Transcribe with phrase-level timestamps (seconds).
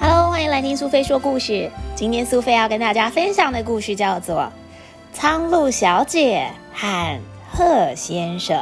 [0.00, 1.70] Hello，欢迎来听苏菲说故事。
[1.94, 4.40] 今天苏菲要跟大家分享的故事叫做
[5.16, 7.20] 《苍鹭小姐和
[7.52, 8.56] 鹤先生》。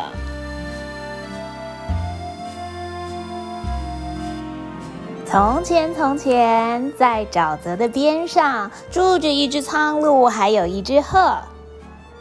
[5.33, 11.39] 从前，从前，在沼泽的边上住着一只苍鹭，还有一只鹤。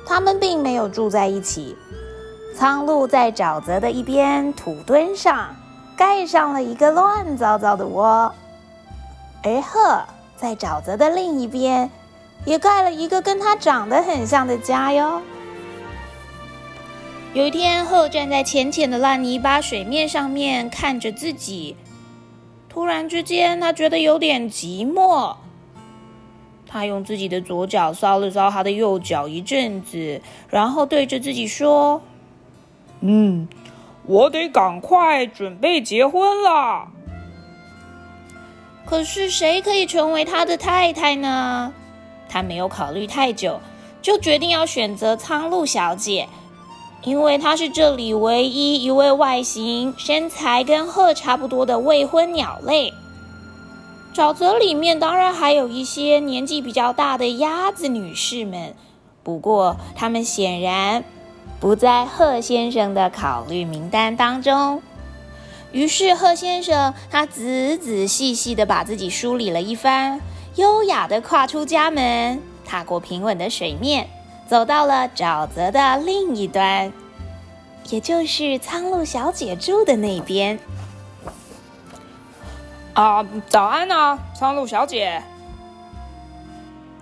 [0.08, 1.76] 它们并没有住在一起。
[2.56, 5.54] 苍鹭在沼泽的一边土墩上
[5.98, 8.34] 盖上了一个乱糟糟的窝，
[9.44, 10.04] 而鹤
[10.38, 11.92] 在沼泽的另一边
[12.46, 15.22] 也盖了一个跟它长得很像的家哟。
[17.34, 21.76] 有一天，鹤站在浅浅的烂泥巴水面上面，看着自己。
[22.72, 25.36] 突然之间，他觉得有点寂寞。
[26.66, 32.02] 他用自己的左脚搔了搔他的右脚一阵子，然后对着自己说
[33.02, 33.46] ：“嗯，
[34.06, 36.88] 我得赶快准备结婚了。”
[38.88, 41.74] 可是谁可以成为他的太太呢？
[42.30, 43.60] 他没有考虑太久，
[44.02, 46.30] 就决定要选择苍鹭小姐。
[47.04, 52.94] 因为她是这里唯一一位外形、身材跟鹤差不多的未婚鸟类。
[54.14, 58.76] 沼泽里面当然还有一些年纪比较大的鸭子女士们，
[59.24, 61.04] 不过她们显然
[61.60, 64.82] 不在鹤先生的考虑名单当中。
[65.72, 70.20] 于是鹤先生他仔仔细细的把自己梳理了一番，
[70.56, 74.10] 优雅的跨出家门，踏过平稳的水面。
[74.52, 76.92] 走到了沼泽的另一端，
[77.90, 80.60] 也就是苍鹭小姐住的那边。
[82.92, 85.24] 啊，早安啊，苍鹭小姐。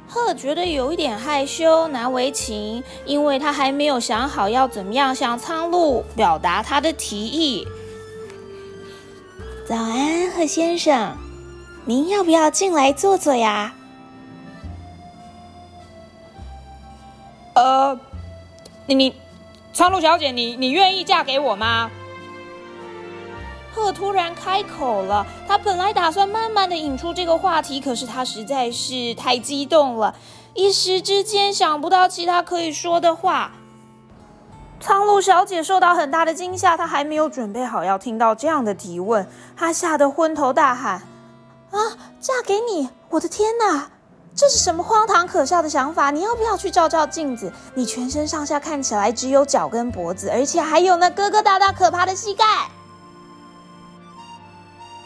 [0.08, 7.68] 鹤觉得有一点害羞，难为情，因为他还没有想好要怎么样向苍鹭表达他的提议。
[9.68, 11.18] 早安，鹤先生，
[11.86, 13.74] 您要不要进来坐坐呀？
[17.60, 18.00] 呃，
[18.86, 19.14] 你你，
[19.74, 21.92] 苍鹭小姐，你你愿意嫁给我吗？
[23.76, 30.16] 鹤突然开口了，他本来打算慢慢的引出这个话题，可是他实在是太激动了，
[30.54, 33.52] 一时之间想不到其他可以说的话。
[34.80, 39.28] 苍鹭小姐受到很大的惊吓，她还没有准备好要听到这样的提问，
[39.58, 41.04] 她吓得昏头大喊
[41.72, 41.78] ：“啊，
[42.22, 42.88] 嫁给你！
[43.10, 43.92] 我的天哪！”
[44.36, 46.12] 这是什么荒唐可笑的想法？
[46.12, 47.52] 你要不要去照照镜子？
[47.74, 52.46] 你全身上下看起来只有脚跟脖子，而且还有那疙疙瘩瘩可怕的膝盖。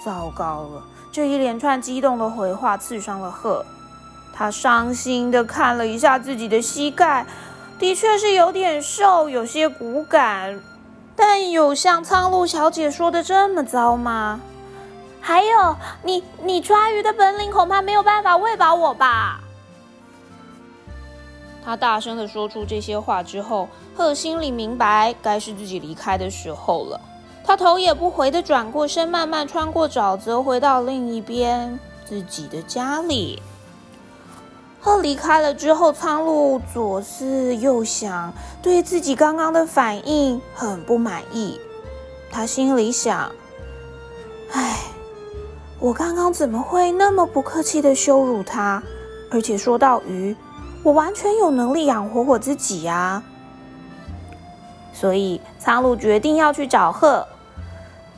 [0.05, 0.83] 糟糕了！
[1.11, 3.65] 这一连串激动的回话刺伤了鹤，
[4.35, 7.25] 他伤心的看了一下自己的膝盖，
[7.79, 10.59] 的确是有点瘦，有些骨感，
[11.15, 14.41] 但有像苍鹭小姐说的这么糟吗？
[15.25, 19.39] 还有，你你抓鱼的本领恐怕没有办法喂饱我吧？
[21.63, 26.99] 他大声的说出这些话之后，鹤心里明白该是自己离开的时候了。
[27.45, 33.41] 他头也不回的转过身，慢慢穿过沼泽，回到另一边自己的家里。
[34.81, 41.57] 鹤离开了之后，苍鹭左思右想，对自己刚刚的反应很不满意。
[42.29, 43.31] 他心里想：
[44.51, 44.92] 唉。
[45.83, 48.81] 我刚刚怎么会那么不客气的羞辱他？
[49.29, 50.33] 而且说到鱼，
[50.81, 53.21] 我完全有能力养活我自己呀。
[54.93, 57.27] 所以苍鹭决定要去找鹤，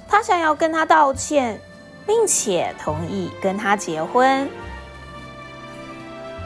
[0.07, 1.59] 他想要跟他道歉，
[2.05, 4.47] 并且同意跟他结婚。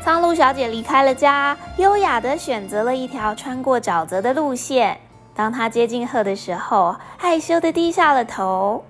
[0.02, 4.98] 苍鹭小姐离开了家，优雅的选择了一条穿过沼泽的路线。
[5.36, 8.86] 当她接近鹤的时候，害羞的低下了头。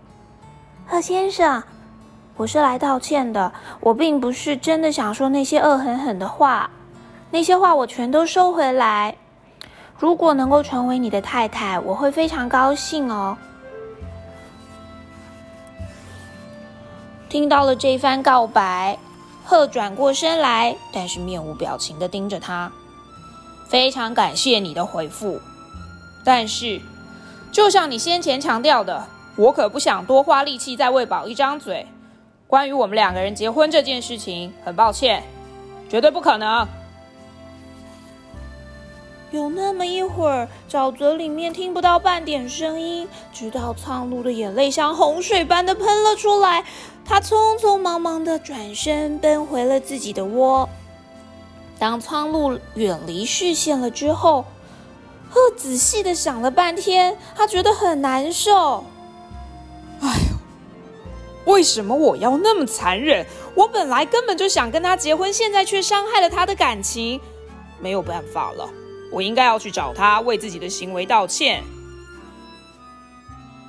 [0.86, 1.64] 鹤先生。
[2.40, 3.52] 我是来道歉的，
[3.82, 6.70] 我并不是真的想说那些恶狠狠的话，
[7.32, 9.14] 那些话我全都收回来。
[9.98, 13.38] 如果能够成为你的太太，我会非常高兴哦。
[17.28, 18.98] 听到了这番告白，
[19.44, 22.72] 鹤转过身来，但是面无表情的盯着他。
[23.68, 25.42] 非常感谢你的回复，
[26.24, 26.80] 但是，
[27.52, 29.06] 就像你先前强调的，
[29.36, 31.86] 我可不想多花力气再喂饱一张嘴。
[32.50, 35.22] 关于我们两个人结婚这件事情，很抱歉，
[35.88, 36.68] 绝对不可能。
[39.30, 46.66] 有那么一会儿，沼泽里面听不到半点声音，直到苍鹭的眼泪像洪水般的喷了出来。
[47.06, 50.68] 他匆匆忙忙的转身奔回了自己的窝。
[51.78, 54.44] 当苍鹭远离视线了之后，
[55.30, 58.84] 鹤仔细的想了半天，他觉得很难受。
[61.46, 63.26] 为什么我要那么残忍？
[63.56, 67.20] 我本来根本就想跟他结婚，现在却伤害了他的感情。
[67.80, 68.70] 没有办法了，
[69.12, 71.64] 我应该要去找他，为自己的行为道歉。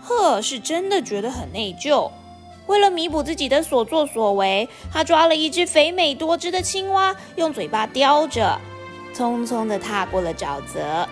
[0.02, 2.11] 鹤是真的觉得很内疚，
[2.67, 8.58] 为了弥补自己的所作所为，他抓了一只肥美多汁的青蛙，用嘴巴叼着，
[9.14, 11.08] 匆匆的踏过了沼泽。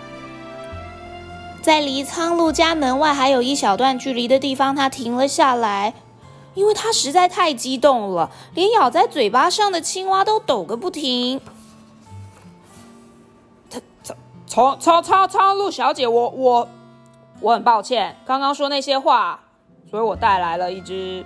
[1.61, 5.93] 在离苍鹭家门外还有一小段距离的地方，他停了下来，
[6.53, 11.39] 因为他实在太激动了，连咬在嘴巴上的青蛙都抖个不停。
[14.45, 16.67] 苍苍苍苍鹭小姐，我我
[17.39, 19.39] 我很抱歉，刚刚说那些话，
[19.89, 21.23] 所以我带来了一只。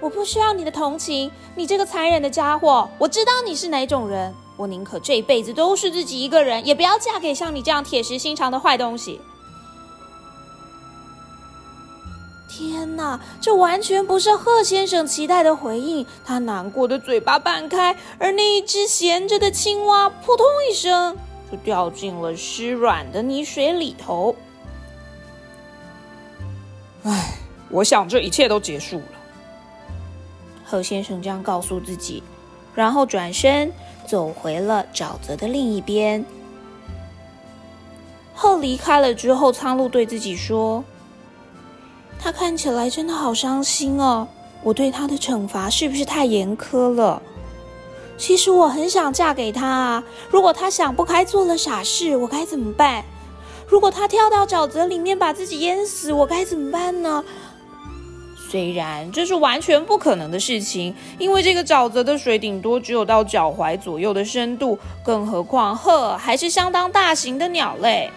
[0.00, 4.32] 我不需要你的同情，你这个残忍的家伙，我知道你是哪种人。
[4.56, 9.20] 我宁可这辈子都是自己一个人，也不要嫁给像你这样铁石心肠的坏东西。
[12.60, 16.04] 天哪，这完全不是贺先生期待的回应。
[16.26, 21.16] 他难过的嘴巴半开，而那一只闲着的青蛙扑通一声
[21.50, 24.36] 就掉进了湿软的泥水里头。
[27.04, 27.38] 唉，
[27.70, 29.04] 我想这一切都结束了。
[30.62, 32.22] 贺先生这样告诉自己，
[32.74, 33.72] 然后转身
[34.06, 36.22] 走回了沼泽的另一边。
[38.34, 40.84] 后离开了之后，苍鹭对自己说。
[42.22, 44.28] 他看起来真的好伤心哦，
[44.62, 47.22] 我对他的惩罚是不是太严苛了？
[48.18, 50.04] 其实我很想嫁给他啊！
[50.30, 53.02] 如果他想不开做了傻事，我该怎么办？
[53.66, 57.24] 如果他跳到沼泽里面把自己淹死，我该怎么办呢？
[58.50, 68.10] 虽然这是完全不可能的事情，因为这个沼泽的水顶多只有到脚踝左右的深度，更何况鹤还是相当大型的鸟类。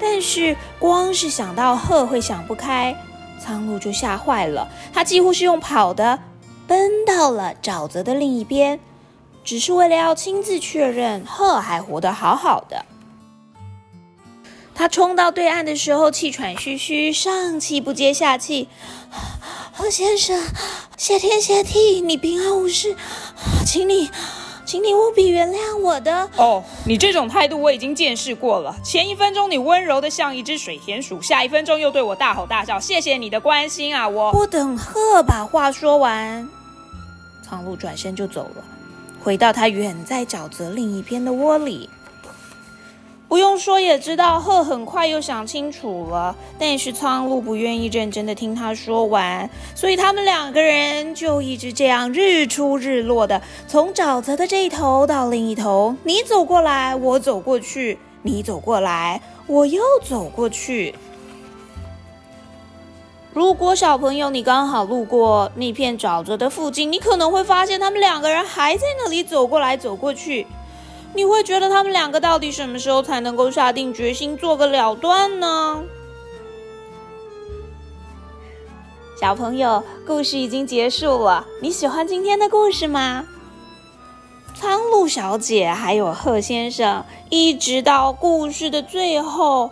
[0.00, 2.96] 但是，光是想到鹤会想不开，
[3.42, 4.68] 苍鹭就吓坏了。
[4.92, 6.18] 他几乎是用跑的，
[6.66, 8.78] 奔到了沼泽的另一边，
[9.44, 12.84] 只是为了要亲自确认鹤还活得好好的。
[14.74, 18.68] 他冲到对岸的时候，气喘吁吁，上气不接下气
[19.74, 20.40] ：“鹤先生，
[20.96, 22.96] 谢天谢地，你平安无事，
[23.66, 24.08] 请你。”
[24.68, 26.62] 请你务必原谅我的哦！
[26.84, 28.76] 你这种态度我已经见识过了。
[28.84, 32.78] 前一分钟你温柔的像一只水田鼠，下一分钟又对我大吼大叫。
[32.78, 34.06] 谢谢你的关心啊！
[34.06, 36.46] 我不等鹤把话说完，
[37.40, 38.64] 苍鹭转身就走了，
[39.24, 41.88] 回到它远在沼泽另一边的窝里。
[43.28, 60.94] 不用说也知道，鹤很快又想清楚了，但是苍鹭不愿意认真的听他说完，所以他们两个人就一直这样日出日落的，从沼泽的这一头到另一头，你走过来，我走过去，你走过来，我又走过去。
[63.34, 70.46] 如果小朋友你刚好路过那片沼泽的附近，你可能会发现他们两个人还在那里走过来走过去。
[71.14, 75.82] 你会觉得他们两个到底什么时候才能够下定决心做个了断呢？
[79.20, 83.24] 小朋友，故事已经结束了，你喜欢今天的故事吗？
[84.54, 89.70] 苍鹭小姐还有鹤先生，一直到故事的最后，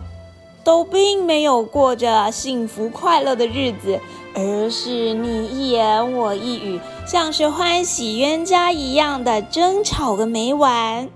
[0.64, 4.00] 都并没有过着幸福快乐的日子，
[4.35, 11.09] 而是你一言我一语，像是欢喜冤家一样的争吵个没完。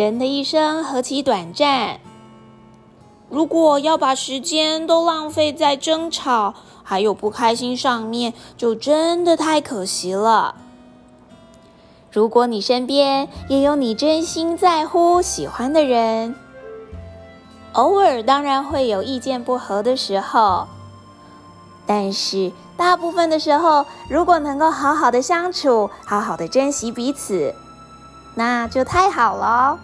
[0.00, 2.00] 人的一生何其短暂！
[3.28, 10.54] 如果要把时间都浪费在争吵还有不开心上面，就真的太可惜了。
[12.10, 16.34] 如果你身边也有你真心在乎、喜欢的人，
[17.74, 20.66] 偶尔当然会有意见不合的时候，
[21.84, 27.54] 但是大部分的时候，如果能够好好的相处，好好的珍惜彼此。
[28.34, 29.78] 那就太好了。